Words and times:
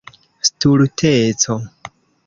stulteco 0.55 1.55